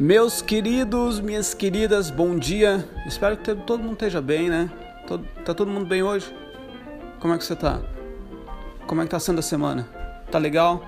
Meus 0.00 0.40
queridos, 0.40 1.18
minhas 1.18 1.54
queridas, 1.54 2.08
bom 2.08 2.38
dia. 2.38 2.88
Espero 3.04 3.36
que 3.36 3.52
todo 3.52 3.82
mundo 3.82 3.94
esteja 3.94 4.22
bem, 4.22 4.48
né? 4.48 4.70
Tá 5.44 5.52
todo 5.52 5.68
mundo 5.68 5.86
bem 5.86 6.04
hoje? 6.04 6.32
Como 7.18 7.34
é 7.34 7.36
que 7.36 7.44
você 7.44 7.56
tá? 7.56 7.80
Como 8.86 9.00
é 9.00 9.04
que 9.04 9.10
tá 9.10 9.18
sendo 9.18 9.40
a 9.40 9.42
semana? 9.42 9.88
Tá 10.30 10.38
legal? 10.38 10.84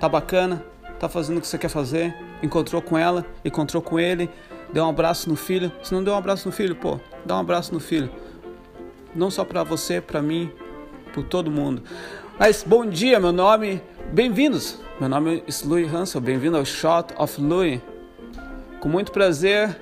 Tá 0.00 0.08
bacana? 0.08 0.64
Tá 0.98 1.08
fazendo 1.08 1.38
o 1.38 1.40
que 1.40 1.46
você 1.46 1.56
quer 1.56 1.68
fazer? 1.68 2.12
Encontrou 2.42 2.82
com 2.82 2.98
ela? 2.98 3.24
Encontrou 3.44 3.80
com 3.80 3.96
ele? 3.96 4.28
Deu 4.72 4.84
um 4.84 4.88
abraço 4.88 5.28
no 5.28 5.36
filho? 5.36 5.70
Se 5.80 5.94
não 5.94 6.02
deu 6.02 6.14
um 6.14 6.18
abraço 6.18 6.48
no 6.48 6.52
filho, 6.52 6.74
pô, 6.74 6.98
dá 7.24 7.36
um 7.36 7.40
abraço 7.40 7.72
no 7.72 7.78
filho. 7.78 8.10
Não 9.14 9.30
só 9.30 9.44
para 9.44 9.62
você, 9.62 10.00
para 10.00 10.20
mim, 10.20 10.50
por 11.14 11.22
todo 11.22 11.48
mundo. 11.48 11.80
Mas 12.36 12.64
bom 12.66 12.84
dia, 12.84 13.20
meu 13.20 13.30
nome, 13.30 13.80
bem-vindos. 14.12 14.80
Meu 14.98 15.08
nome 15.08 15.44
é 15.46 15.64
Louis 15.64 15.94
Hansel, 15.94 16.20
bem-vindo 16.20 16.56
ao 16.56 16.64
Shot 16.64 17.14
of 17.16 17.40
Louis. 17.40 17.80
Com 18.80 18.88
muito 18.88 19.10
prazer, 19.10 19.76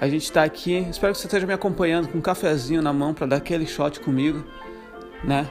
a 0.00 0.08
gente 0.08 0.22
está 0.22 0.42
aqui. 0.42 0.78
Espero 0.90 1.12
que 1.12 1.18
você 1.18 1.26
esteja 1.26 1.46
me 1.46 1.52
acompanhando 1.52 2.08
com 2.08 2.16
um 2.16 2.22
cafezinho 2.22 2.80
na 2.80 2.90
mão 2.90 3.12
para 3.12 3.26
dar 3.26 3.36
aquele 3.36 3.66
shot 3.66 4.00
comigo, 4.00 4.42
né? 5.22 5.46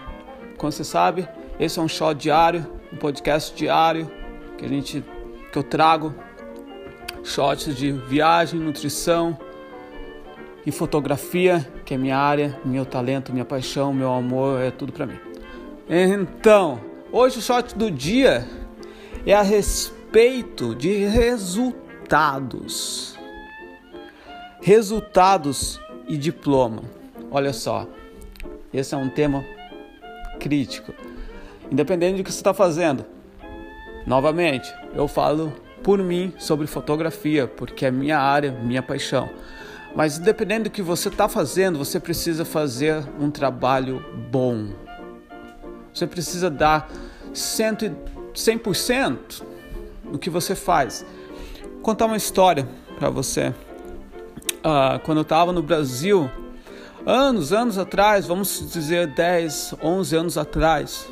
Como 0.58 0.72
você 0.72 0.84
sabe, 0.84 1.28
esse 1.60 1.78
é 1.78 1.82
um 1.82 1.88
shot 1.88 2.16
diário, 2.16 2.66
um 2.92 2.98
podcast 2.98 3.56
diário 3.56 4.10
que 4.58 4.66
a 4.66 4.68
gente 4.68 5.04
que 5.52 5.58
eu 5.58 5.62
trago 5.62 6.16
shots 7.24 7.76
de 7.76 7.92
viagem, 7.92 8.60
nutrição 8.60 9.38
e 10.66 10.72
fotografia, 10.72 11.66
que 11.86 11.94
é 11.94 11.98
minha 11.98 12.18
área, 12.18 12.60
meu 12.66 12.86
talento, 12.88 13.32
minha 13.32 13.46
paixão, 13.46 13.94
meu 13.94 14.12
amor, 14.12 14.60
é 14.62 14.72
tudo 14.72 14.92
para 14.92 15.05
mim. 15.05 15.20
Então, 15.88 16.82
hoje 17.12 17.38
o 17.38 17.42
shot 17.42 17.78
do 17.78 17.92
dia 17.92 18.48
é 19.27 19.34
a 19.34 19.44
respeito 19.44 20.74
de 20.74 21.05
resultados 21.05 21.87
resultados. 22.08 23.18
Resultados 24.62 25.80
e 26.08 26.18
diploma. 26.18 26.84
Olha 27.30 27.52
só, 27.52 27.86
esse 28.74 28.96
é 28.96 28.98
um 28.98 29.10
tema 29.10 29.44
crítico. 30.40 30.94
Independente 31.70 32.18
do 32.18 32.24
que 32.24 32.32
você 32.32 32.40
está 32.40 32.54
fazendo. 32.54 33.05
Novamente, 34.05 34.74
eu 34.94 35.08
falo 35.08 35.54
por 35.84 35.99
mim 35.99 36.34
sobre 36.38 36.66
fotografia, 36.66 37.46
porque 37.46 37.86
é 37.86 37.91
minha 37.91 38.18
área, 38.18 38.52
minha 38.52 38.82
paixão. 38.82 39.30
Mas 39.94 40.18
independente 40.18 40.64
do 40.64 40.70
que 40.70 40.82
você 40.82 41.10
está 41.10 41.27
fazendo, 41.27 41.77
você 41.77 41.99
precisa 41.99 42.46
fazer 42.46 43.04
um 43.20 43.30
trabalho 43.30 44.04
bom. 44.32 44.70
Você 45.94 46.08
precisa 46.08 46.49
dar 46.49 46.90
100% 47.34 49.44
no 50.05 50.18
que 50.18 50.30
você 50.30 50.55
faz 50.55 51.05
contar 51.88 52.05
uma 52.07 52.18
história 52.18 52.68
para 52.99 53.10
você. 53.10 53.54
Uh, 54.57 54.99
quando 55.05 55.20
eu 55.20 55.21
estava 55.21 55.54
no 55.54 55.63
Brasil, 55.63 56.30
anos, 57.05 57.54
anos 57.54 57.77
atrás, 57.77 58.26
vamos 58.26 58.74
dizer 58.74 59.07
10, 59.07 59.76
11 59.82 60.15
anos 60.18 60.38
atrás, 60.38 61.08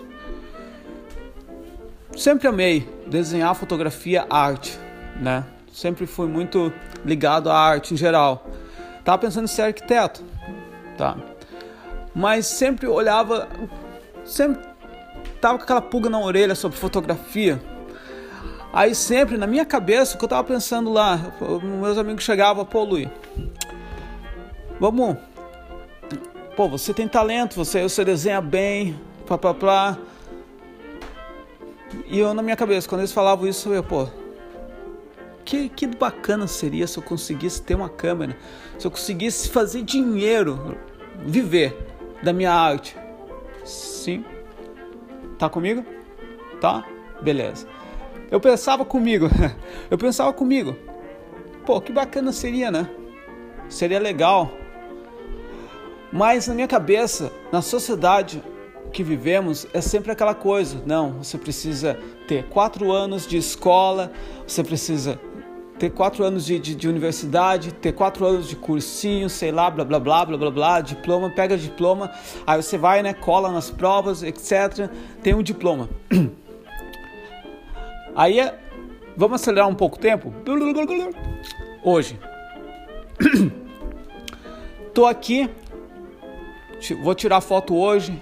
sempre 2.14 2.50
amei 2.50 2.90
desenhar, 3.08 3.56
fotografia, 3.56 4.28
arte, 4.30 4.78
né? 5.16 5.46
Sempre 5.72 6.06
fui 6.06 6.28
muito 6.28 6.74
ligado 7.06 7.50
à 7.50 7.58
arte 7.58 7.94
em 7.94 7.98
geral. 7.98 8.46
Tava 9.06 9.20
pensando 9.20 9.46
em 9.46 9.48
ser 9.48 9.62
arquiteto, 9.62 10.26
tá? 10.98 11.16
Mas 12.14 12.48
sempre 12.48 12.86
olhava, 12.86 13.48
sempre 14.26 14.62
tava 15.40 15.58
com 15.58 15.64
aquela 15.64 15.82
pulga 15.82 16.10
na 16.10 16.20
orelha 16.20 16.54
sobre 16.54 16.78
fotografia 16.78 17.62
Aí 18.76 18.94
sempre 18.94 19.38
na 19.38 19.48
minha 19.48 19.66
cabeça, 19.66 20.16
o 20.16 20.20
que 20.20 20.26
eu 20.26 20.28
tava 20.28 20.44
pensando 20.44 20.92
lá, 20.92 21.18
meus 21.64 21.98
amigos 21.98 22.26
chegavam, 22.26 22.66
pô, 22.66 22.84
Luiz, 22.84 23.08
vamos. 24.78 25.16
Pô, 26.58 26.68
você 26.68 26.94
tem 26.94 27.08
talento, 27.08 27.56
você, 27.56 27.84
você 27.84 28.04
desenha 28.04 28.42
bem, 28.42 29.00
pá, 29.26 29.38
pá, 29.38 29.54
pá. 29.54 29.98
E 32.06 32.20
eu 32.20 32.34
na 32.34 32.42
minha 32.42 32.58
cabeça, 32.58 32.86
quando 32.90 33.00
eles 33.00 33.14
falavam 33.14 33.48
isso, 33.48 33.74
eu, 33.74 33.82
pô, 33.82 34.10
que, 35.46 35.70
que 35.70 35.88
bacana 35.88 36.46
seria 36.46 36.86
se 36.86 36.98
eu 36.98 37.04
conseguisse 37.04 37.62
ter 37.62 37.76
uma 37.76 37.88
câmera, 37.88 38.38
se 38.78 38.86
eu 38.86 38.92
conseguisse 38.92 39.48
fazer 39.48 39.84
dinheiro, 39.84 40.78
viver 41.26 41.78
da 42.22 42.34
minha 42.34 42.52
arte. 42.52 42.98
Sim. 43.64 44.26
Tá 45.40 45.48
comigo? 45.48 45.86
Tá? 46.60 46.84
Beleza. 47.22 47.75
Eu 48.32 48.40
pensava 48.40 48.84
comigo, 48.84 49.28
eu 49.90 49.98
pensava 49.98 50.34
comigo, 50.34 50.76
pô, 51.66 51.80
que 51.80 51.92
bacana 51.92 52.32
seria, 52.32 52.72
né? 52.72 52.90
Seria 53.70 54.00
legal. 54.00 54.52
Mas 56.12 56.48
na 56.48 56.54
minha 56.54 56.68
cabeça, 56.68 57.32
na 57.52 57.62
sociedade 57.62 58.42
que 58.92 59.04
vivemos, 59.04 59.68
é 59.74 59.82
sempre 59.82 60.12
aquela 60.12 60.34
coisa: 60.34 60.82
não, 60.86 61.14
você 61.24 61.38
precisa 61.38 62.00
ter 62.28 62.46
quatro 62.46 62.92
anos 62.92 63.28
de 63.28 63.38
escola, 63.38 64.12
você 64.48 64.64
precisa 64.64 65.20
ter 65.78 65.90
quatro 65.92 66.24
anos 66.24 66.46
de, 66.46 66.58
de, 66.58 66.74
de, 66.74 66.88
universidade, 66.88 67.74
ter 67.74 67.92
quatro 67.92 68.26
anos 68.26 68.48
de 68.48 68.56
cursinho, 68.56 69.30
sei 69.30 69.52
lá, 69.52 69.70
blá 69.70 69.84
blá 69.84 70.00
blá 70.00 70.26
blá 70.26 70.38
blá 70.38 70.52
blá, 70.52 70.82
diploma, 70.82 71.30
pega 71.30 71.58
diploma, 71.58 72.12
aí 72.48 72.62
você 72.62 72.78
vai, 72.78 73.04
né, 73.04 73.14
cola 73.14 73.52
nas 73.52 73.70
provas, 73.70 74.24
etc. 74.24 74.90
Tem 75.22 75.34
um 75.34 75.44
diploma. 75.44 75.90
Aí, 78.16 78.40
vamos 79.18 79.42
acelerar 79.42 79.68
um 79.68 79.76
pouco 79.76 79.98
o 79.98 80.00
tempo? 80.00 80.34
Hoje. 81.84 82.18
Tô 84.94 85.06
aqui, 85.06 85.50
vou 87.04 87.14
tirar 87.14 87.42
foto 87.42 87.76
hoje. 87.76 88.18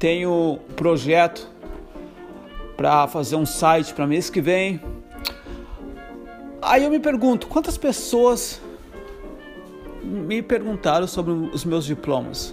Tenho 0.00 0.58
projeto 0.74 1.48
para 2.76 3.06
fazer 3.06 3.36
um 3.36 3.46
site 3.46 3.94
para 3.94 4.04
mês 4.04 4.28
que 4.28 4.40
vem. 4.40 4.80
Aí 6.60 6.82
eu 6.82 6.90
me 6.90 6.98
pergunto, 6.98 7.46
quantas 7.46 7.78
pessoas 7.78 8.60
me 10.02 10.42
perguntaram 10.42 11.06
sobre 11.06 11.32
os 11.32 11.64
meus 11.64 11.84
diplomas, 11.84 12.52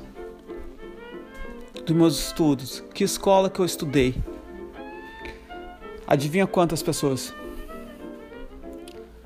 dos 1.84 1.96
meus 1.96 2.20
estudos, 2.20 2.84
que 2.94 3.04
escola 3.04 3.50
que 3.50 3.60
eu 3.60 3.66
estudei? 3.66 4.16
Adivinha 6.08 6.46
quantas 6.46 6.84
pessoas? 6.84 7.34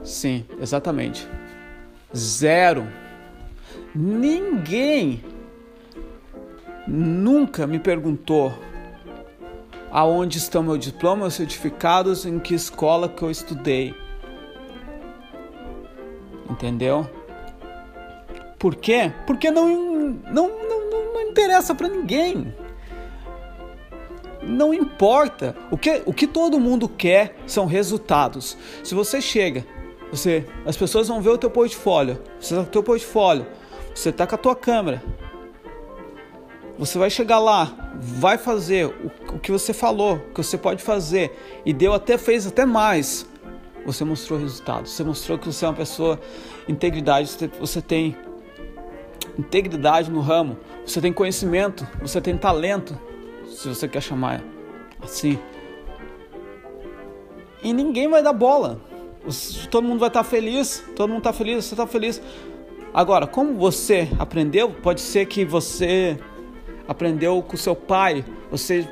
Sim, 0.03 0.45
exatamente. 0.61 1.27
Zero. 2.15 2.87
Ninguém 3.93 5.23
nunca 6.87 7.67
me 7.67 7.79
perguntou 7.79 8.53
aonde 9.91 10.37
estão 10.37 10.63
meus 10.63 10.79
diplomas, 10.79 11.33
certificados, 11.33 12.25
em 12.25 12.39
que 12.39 12.53
escola 12.53 13.09
que 13.09 13.23
eu 13.23 13.31
estudei. 13.31 13.93
Entendeu? 16.49 17.09
Por 18.57 18.75
quê? 18.75 19.11
Porque 19.25 19.51
não, 19.51 19.67
não, 20.31 20.47
não, 20.47 21.13
não 21.13 21.21
interessa 21.21 21.75
para 21.75 21.87
ninguém 21.87 22.53
não 24.49 24.73
importa. 24.73 25.55
O 25.69 25.77
que, 25.77 26.01
o 26.05 26.13
que 26.13 26.25
todo 26.25 26.59
mundo 26.59 26.89
quer 26.89 27.37
são 27.45 27.65
resultados. 27.65 28.57
Se 28.83 28.95
você 28.95 29.21
chega, 29.21 29.65
você, 30.11 30.45
as 30.65 30.75
pessoas 30.75 31.07
vão 31.07 31.21
ver 31.21 31.29
o 31.29 31.37
teu 31.37 31.49
portfólio. 31.49 32.19
Você 32.39 32.55
tá 32.55 32.61
com 32.63 32.67
o 32.67 32.71
teu 32.71 32.83
portfólio. 32.83 33.45
Você 33.93 34.11
tá 34.11 34.25
com 34.25 34.35
a 34.35 34.37
tua 34.37 34.55
câmera. 34.55 35.03
Você 36.79 36.97
vai 36.97 37.09
chegar 37.09 37.39
lá, 37.39 37.91
vai 37.99 38.37
fazer 38.37 38.85
o, 38.85 39.35
o 39.35 39.39
que 39.39 39.51
você 39.51 39.73
falou, 39.73 40.15
o 40.15 40.33
que 40.33 40.41
você 40.41 40.57
pode 40.57 40.81
fazer 40.81 41.37
e 41.65 41.73
deu 41.73 41.93
até 41.93 42.17
fez 42.17 42.47
até 42.47 42.65
mais. 42.65 43.27
Você 43.85 44.03
mostrou 44.05 44.39
resultados. 44.39 44.91
Você 44.91 45.03
mostrou 45.03 45.37
que 45.37 45.45
você 45.45 45.65
é 45.65 45.67
uma 45.67 45.75
pessoa 45.75 46.19
integridade. 46.67 47.37
Você 47.59 47.81
tem 47.81 48.15
integridade 49.37 50.09
no 50.09 50.21
ramo. 50.21 50.57
Você 50.85 51.01
tem 51.01 51.11
conhecimento. 51.11 51.87
Você 52.01 52.19
tem 52.21 52.37
talento 52.37 52.97
se 53.49 53.67
você 53.67 53.87
quer 53.87 54.01
chamar 54.01 54.43
assim. 55.01 55.37
E 57.63 57.73
ninguém 57.73 58.07
vai 58.07 58.23
dar 58.23 58.33
bola. 58.33 58.79
Todo 59.69 59.85
mundo 59.85 59.99
vai 59.99 60.07
estar 60.07 60.23
feliz, 60.23 60.83
todo 60.95 61.09
mundo 61.09 61.19
está 61.19 61.33
feliz, 61.33 61.65
você 61.65 61.73
está 61.73 61.85
feliz. 61.85 62.21
Agora, 62.93 63.27
como 63.27 63.53
você 63.55 64.09
aprendeu, 64.17 64.71
pode 64.71 65.01
ser 65.01 65.25
que 65.25 65.45
você 65.45 66.17
aprendeu 66.87 67.43
com 67.43 67.55
seu 67.55 67.75
pai, 67.75 68.25
você 68.49 68.87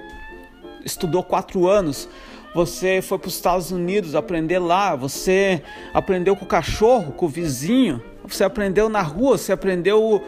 estudou 0.86 1.24
quatro 1.24 1.68
anos, 1.68 2.08
você 2.54 3.02
foi 3.02 3.18
para 3.18 3.28
os 3.28 3.36
Estados 3.36 3.72
Unidos 3.72 4.16
aprender 4.16 4.60
lá, 4.60 4.96
você 4.96 5.64
aprendeu 5.94 6.36
com 6.36 6.46
o 6.46 6.48
cachorro, 6.48 7.14
com 7.14 7.26
o 7.26 7.30
vizinho, 7.30 8.02
você 8.24 8.44
aprendeu 8.44 8.90
na 8.90 9.02
rua, 9.02 9.38
você 9.38 9.52
aprendeu 9.52 10.24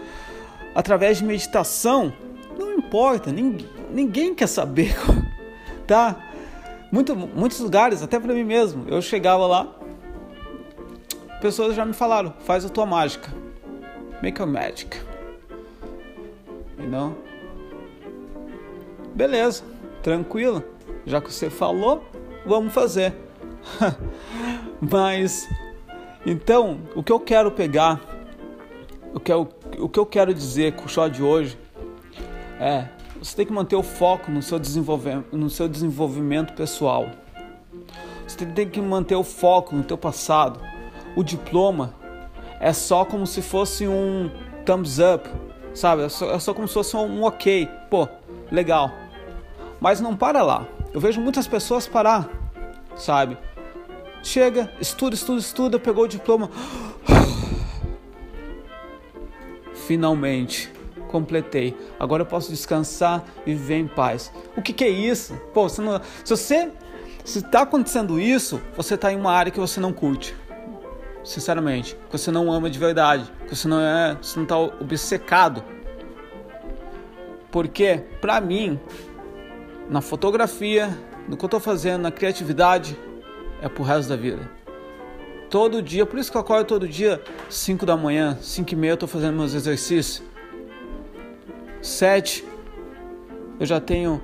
através 0.74 1.18
de 1.18 1.26
meditação. 1.26 2.12
Não 2.58 2.74
importa, 2.74 3.32
ninguém, 3.32 3.68
ninguém 3.90 4.34
quer 4.34 4.48
saber, 4.48 4.96
tá? 5.86 6.16
Muito, 6.92 7.16
muitos 7.16 7.60
lugares, 7.60 8.02
até 8.02 8.20
para 8.20 8.34
mim 8.34 8.44
mesmo, 8.44 8.86
eu 8.88 9.02
chegava 9.02 9.46
lá, 9.46 9.76
pessoas 11.42 11.76
já 11.76 11.86
me 11.86 11.94
falaram, 11.94 12.34
faz 12.40 12.66
a 12.66 12.70
tua 12.70 12.86
mágica. 12.86 13.30
Make 14.22 14.42
a 14.42 14.46
magic. 14.46 15.00
You 16.78 16.90
know? 16.90 17.18
Beleza, 19.16 19.64
tranquilo. 20.04 20.64
Já 21.06 21.22
que 21.22 21.32
você 21.32 21.50
falou, 21.50 22.04
vamos 22.46 22.74
fazer. 22.74 23.14
Mas 24.82 25.48
então, 26.26 26.82
o 26.96 27.02
que 27.02 27.12
eu 27.12 27.20
quero 27.20 27.52
pegar, 27.52 28.02
o 29.14 29.20
que 29.20 29.32
eu, 29.32 29.48
o 29.78 29.88
que 29.88 30.00
eu 30.00 30.06
quero 30.06 30.34
dizer 30.34 30.74
com 30.74 30.86
o 30.86 30.90
show 30.90 31.10
de 31.10 31.24
hoje 31.24 31.58
é, 32.60 32.90
você 33.22 33.36
tem 33.36 33.46
que 33.46 33.52
manter 33.52 33.76
o 33.76 33.84
foco 33.84 34.32
no 34.32 34.42
seu 34.42 34.60
no 35.32 35.50
seu 35.50 35.68
desenvolvimento 35.68 36.54
pessoal. 36.54 37.10
Você 38.26 38.46
tem 38.46 38.70
que 38.70 38.80
manter 38.80 39.16
o 39.16 39.24
foco 39.24 39.76
no 39.76 39.84
teu 39.84 39.98
passado. 39.98 40.60
O 41.16 41.24
diploma 41.24 41.94
é 42.60 42.72
só 42.72 43.04
como 43.04 43.28
se 43.28 43.42
fosse 43.42 43.88
um 43.88 44.32
thumbs 44.66 45.00
up, 45.00 45.30
sabe? 45.74 46.04
É 46.04 46.10
só, 46.10 46.32
é 46.32 46.40
só 46.40 46.54
como 46.54 46.68
se 46.68 46.74
fosse 46.74 46.96
um 46.96 47.24
ok. 47.24 47.68
Pô, 47.90 48.08
legal. 48.52 48.92
Mas 49.82 50.00
não 50.00 50.16
para 50.16 50.42
lá. 50.42 50.66
Eu 50.94 51.02
vejo 51.02 51.20
muitas 51.20 51.48
pessoas 51.48 51.88
parar, 51.88 52.30
sabe? 52.96 53.38
Chega, 54.24 54.72
estuda, 54.80 55.16
estuda, 55.16 55.40
estuda, 55.40 55.80
pegou 55.80 56.06
o 56.06 56.08
diploma. 56.08 56.50
Finalmente, 59.74 60.72
completei. 61.10 61.76
Agora 62.00 62.22
eu 62.22 62.26
posso 62.26 62.50
descansar 62.52 63.26
e 63.46 63.54
viver 63.54 63.76
em 63.76 63.88
paz. 63.88 64.32
O 64.56 64.62
que, 64.62 64.72
que 64.72 64.84
é 64.84 64.90
isso? 64.90 65.36
Pô, 65.54 65.68
você 65.68 65.82
não, 65.82 66.00
se 66.24 66.30
você 66.30 66.72
se 67.26 67.40
está 67.40 67.62
acontecendo 67.62 68.20
isso, 68.20 68.62
você 68.76 68.96
está 68.96 69.12
em 69.12 69.16
uma 69.16 69.32
área 69.32 69.52
que 69.52 69.60
você 69.60 69.80
não 69.80 69.92
curte. 69.92 70.36
Sinceramente, 71.24 71.96
que 72.10 72.18
você 72.18 72.32
não 72.32 72.52
ama 72.52 72.70
de 72.70 72.80
verdade, 72.80 73.30
que 73.48 73.56
você 73.56 73.68
não 73.68 73.80
é, 73.82 74.18
você 74.22 74.38
não 74.38 74.44
está 74.44 74.58
obcecado. 74.58 75.64
Porque, 77.52 78.04
para 78.22 78.40
mim, 78.40 78.80
na 79.90 80.02
fotografia, 80.02 80.90
no 81.28 81.36
que 81.36 81.44
eu 81.44 81.48
estou 81.48 81.60
fazendo, 81.60 82.04
na 82.04 82.12
criatividade, 82.12 82.98
é 83.62 83.68
pro 83.68 83.84
resto 83.84 84.10
da 84.10 84.16
vida. 84.16 84.50
Todo 85.50 85.82
dia, 85.82 86.06
por 86.06 86.20
isso 86.20 86.32
que 86.32 86.38
eu 86.38 86.42
acordo 86.42 86.66
todo 86.66 86.88
dia, 86.88 87.22
5 87.50 87.86
da 87.86 87.98
manhã, 87.98 88.38
5 88.40 88.72
e 88.72 88.76
meia 88.76 88.92
eu 88.92 88.98
tô 88.98 89.08
fazendo 89.08 89.36
meus 89.36 89.54
exercícios. 89.56 90.24
7, 91.90 92.46
eu 93.60 93.66
já 93.66 93.80
tenho 93.80 94.22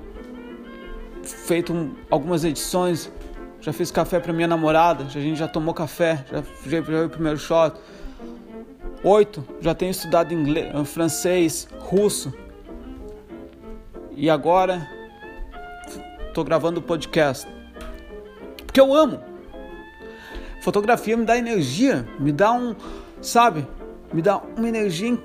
feito 1.22 1.72
um, 1.72 1.94
algumas 2.10 2.44
edições, 2.44 3.10
já 3.60 3.72
fiz 3.72 3.90
café 3.90 4.20
para 4.20 4.32
minha 4.32 4.46
namorada, 4.46 5.04
a 5.04 5.08
gente 5.08 5.36
já 5.36 5.48
tomou 5.48 5.74
café, 5.74 6.24
já, 6.30 6.42
já 6.80 7.04
o 7.04 7.10
primeiro 7.10 7.38
shot. 7.38 7.76
8, 9.02 9.44
já 9.60 9.74
tenho 9.74 9.90
estudado 9.90 10.32
inglês, 10.32 10.72
francês, 10.88 11.68
russo. 11.78 12.32
E 14.12 14.30
agora 14.30 14.88
estou 16.28 16.42
gravando 16.42 16.80
o 16.80 16.82
podcast. 16.82 17.46
Porque 18.64 18.80
eu 18.80 18.94
amo. 18.94 19.20
Fotografia 20.62 21.16
me 21.16 21.24
dá 21.24 21.36
energia, 21.36 22.08
me 22.18 22.32
dá 22.32 22.52
um, 22.52 22.74
sabe? 23.20 23.66
Me 24.12 24.22
dá 24.22 24.38
uma 24.56 24.68
energia 24.68 25.16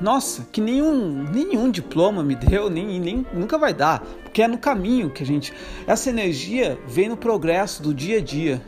nossa, 0.00 0.46
que 0.50 0.60
nenhum, 0.60 1.24
nenhum 1.32 1.70
diploma 1.70 2.22
me 2.22 2.34
deu, 2.34 2.68
nem, 2.68 3.00
nem 3.00 3.26
nunca 3.32 3.56
vai 3.58 3.72
dar, 3.72 4.00
porque 4.22 4.42
é 4.42 4.48
no 4.48 4.58
caminho 4.58 5.10
que 5.10 5.22
a 5.22 5.26
gente. 5.26 5.52
Essa 5.86 6.10
energia 6.10 6.78
vem 6.86 7.08
no 7.08 7.16
progresso 7.16 7.82
do 7.82 7.94
dia 7.94 8.18
a 8.18 8.20
dia, 8.20 8.62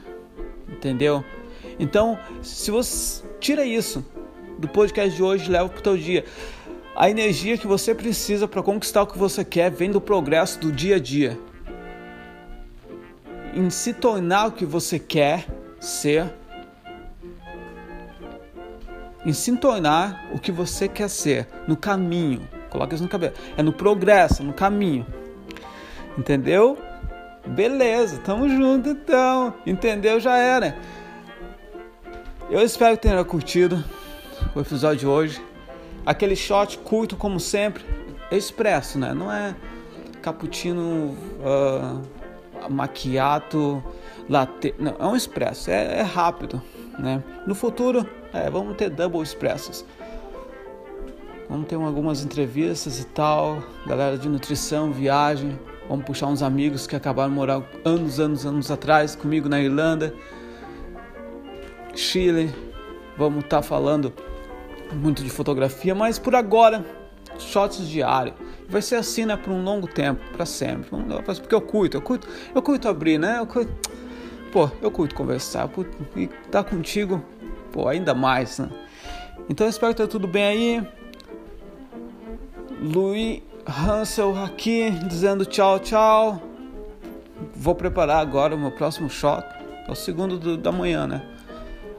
entendeu? 0.69 1.25
Então, 1.79 2.19
se 2.43 2.71
você 2.71 3.23
tira 3.41 3.65
isso 3.65 4.05
do 4.59 4.69
podcast 4.69 5.15
de 5.15 5.23
hoje, 5.23 5.51
leva 5.51 5.69
para 5.69 5.79
o 5.79 5.83
teu 5.83 5.97
dia. 5.97 6.25
A 6.97 7.11
energia 7.11 7.59
que 7.59 7.67
você 7.67 7.95
precisa 7.95 8.47
para 8.47 8.63
conquistar 8.63 9.03
o 9.03 9.07
que 9.07 9.19
você 9.19 9.45
quer 9.45 9.71
vem 9.71 9.91
do 9.91 10.01
progresso 10.01 10.61
do 10.61 10.71
dia 10.71 10.97
a 10.97 10.99
dia. 11.01 11.39
Em 13.53 13.69
se 13.69 13.93
tornar 13.93 14.47
o 14.47 14.53
que 14.53 14.65
você 14.65 14.99
quer 14.99 15.47
ser, 15.81 16.33
em 19.25 19.33
se 19.33 19.57
tornar 19.57 20.29
o 20.33 20.39
que 20.39 20.53
você 20.53 20.89
quer 20.89 21.09
ser, 21.09 21.49
no 21.67 21.77
caminho. 21.77 22.49
Coloca 22.71 22.95
isso 22.95 23.05
no 23.05 23.09
cabelo. 23.09 23.35
É 23.57 23.63
no 23.63 23.73
progresso, 23.73 24.43
no 24.43 24.53
caminho. 24.53 25.07
Entendeu? 26.19 26.79
Beleza, 27.47 28.19
tamo 28.19 28.49
junto 28.49 28.89
então. 28.89 29.55
Entendeu? 29.67 30.19
Já 30.19 30.37
era. 30.37 30.77
Eu 32.51 32.61
espero 32.61 32.97
que 32.97 33.03
tenha 33.03 33.25
curtido 33.25 33.83
o 34.55 34.61
episódio 34.61 34.99
de 34.99 35.07
hoje. 35.07 35.43
Aquele 36.05 36.37
shot 36.37 36.79
curto, 36.79 37.17
como 37.17 37.41
sempre, 37.41 37.85
expresso, 38.31 38.99
né? 38.99 39.15
Não 39.15 39.33
é 39.33 39.55
cappuccino, 40.21 41.17
uh, 41.41 42.71
macchiato, 42.71 43.83
latte. 44.29 44.75
Não, 44.79 44.97
é 44.99 45.07
um 45.07 45.17
expresso, 45.17 45.71
é, 45.71 46.01
é 46.01 46.03
rápido, 46.03 46.61
né? 46.99 47.23
No 47.47 47.55
futuro, 47.55 48.07
é, 48.35 48.51
vamos 48.51 48.77
ter 48.77 48.91
double 48.91 49.23
expressos. 49.23 49.85
Vamos 51.49 51.69
ter 51.69 51.77
algumas 51.77 52.25
entrevistas 52.25 52.99
e 52.99 53.07
tal, 53.07 53.63
galera 53.87 54.19
de 54.19 54.29
nutrição, 54.29 54.91
viagem. 54.91 55.59
Vamos 55.89 56.05
puxar 56.05 56.27
uns 56.27 56.43
amigos 56.43 56.87
que 56.87 56.97
acabaram 56.97 57.31
de 57.31 57.37
morar 57.37 57.63
anos, 57.85 58.19
anos, 58.19 58.45
anos 58.45 58.71
atrás 58.71 59.15
comigo 59.15 59.49
na 59.49 59.61
Irlanda, 59.61 60.13
Chile. 61.95 62.53
Vamos 63.17 63.45
estar 63.45 63.59
tá 63.59 63.63
falando 63.63 64.13
muito 64.93 65.23
de 65.23 65.31
fotografia, 65.31 65.95
mas 65.95 66.19
por 66.19 66.35
agora, 66.35 66.85
shots 67.39 67.87
diários. 67.87 68.35
Vai 68.69 68.83
ser 68.83 68.97
assim, 68.97 69.27
né, 69.27 69.37
por 69.37 69.53
um 69.53 69.63
longo 69.63 69.87
tempo, 69.87 70.21
para 70.33 70.47
sempre. 70.47 70.89
Porque 71.25 71.55
eu 71.55 71.61
curto, 71.61 71.99
eu 71.99 72.03
curto, 72.03 72.27
eu 72.55 72.63
curto 72.63 72.89
abrir, 72.89 73.19
né? 73.19 73.39
Eu 73.39 73.47
curto, 73.47 73.91
pô, 74.51 74.71
eu 74.81 74.91
curto 74.91 75.15
conversar, 75.15 75.63
eu 75.63 75.69
curto, 75.69 75.97
estar 76.17 76.65
tá 76.65 76.65
contigo, 76.65 77.23
pô, 77.75 77.89
ainda 77.89 78.15
mais, 78.15 78.61
né? 78.61 78.71
Então 79.51 79.69
espero 79.69 79.93
que 79.93 80.01
tá 80.01 80.07
tudo 80.07 80.29
bem 80.29 80.45
aí. 80.45 80.89
Louis 82.81 83.43
Hansel 83.67 84.41
aqui 84.41 84.91
dizendo 85.09 85.45
tchau, 85.45 85.81
tchau. 85.81 86.41
Vou 87.53 87.75
preparar 87.75 88.19
agora 88.19 88.55
o 88.55 88.59
meu 88.59 88.71
próximo 88.71 89.11
shot. 89.11 89.45
É 89.89 89.91
o 89.91 89.95
segundo 89.97 90.39
do, 90.39 90.57
da 90.57 90.71
manhã, 90.71 91.05
né? 91.09 91.27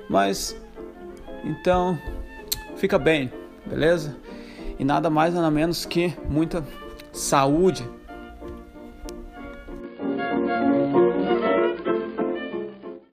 Mas 0.09 0.55
então 1.43 1.99
fica 2.77 2.97
bem, 2.97 3.29
beleza? 3.65 4.15
E 4.79 4.85
nada 4.85 5.09
mais 5.09 5.33
nada 5.33 5.51
menos 5.51 5.85
que 5.85 6.15
muita 6.29 6.65
saúde 7.11 7.87